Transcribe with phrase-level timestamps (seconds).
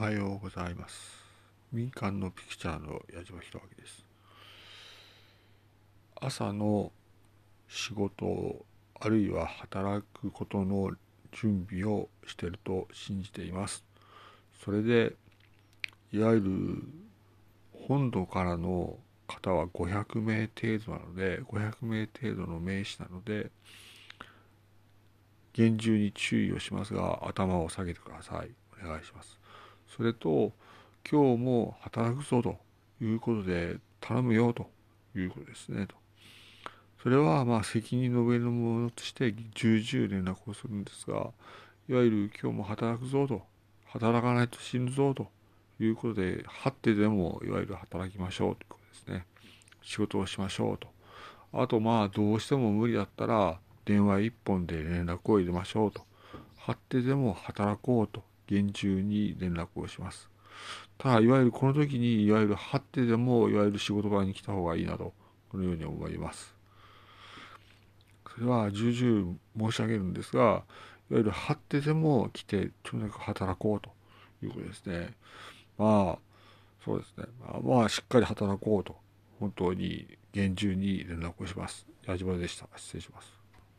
[0.00, 0.98] はようございます。
[1.70, 4.02] 民間のピクチャーの矢島弘明です。
[6.18, 6.90] 朝の
[7.68, 8.64] 仕事
[8.98, 10.92] あるいは働くことの
[11.32, 13.84] 準備をしていると信じています。
[14.64, 15.16] それで
[16.14, 16.82] いわゆる
[17.86, 18.96] 本土からの
[19.26, 23.50] 方は500名程度なので500名程度の名詞なので
[25.52, 28.50] 厳重に注意をしますが頭を下げてください。
[28.82, 29.38] お願いします。
[29.96, 30.52] それと
[31.10, 32.56] 今日も働くぞと
[33.02, 34.70] いうことで頼むよと
[35.16, 35.94] いうことですねと。
[37.02, 41.30] それはまあ責任の上のものとして重々連絡をするんですが
[41.88, 43.42] いわゆる今日も働くぞと
[43.86, 45.28] 働かないと死ぬぞと
[45.80, 49.26] いうことで張ってでもいわゆる働きましょうということですね。
[49.82, 50.88] 仕事をしましょうと。
[51.52, 56.02] あとまあどうしても無理だったら電話一本で連絡を入れましょうと。
[56.58, 58.29] 張ってでも働こうと。
[58.50, 60.28] 厳重に連絡をします。
[60.98, 65.14] ただ、いわゆるこの時に、いわゆる張ってでも、いわゆる仕事場に来た方がいいなと、
[65.50, 66.54] このように思います。
[68.34, 70.64] それは重々申し上げるんですが、いわ
[71.10, 73.90] ゆる張ってでも来て、とにかく働こうと
[74.44, 75.14] いうことですね。
[75.78, 76.18] まあ、
[76.84, 77.26] そうですね。
[77.40, 78.96] まあ、まあ、しっかり働こうと、
[79.38, 81.86] 本当に厳重に連絡をします。
[82.06, 82.68] 矢島でした。
[82.76, 83.39] 失礼します。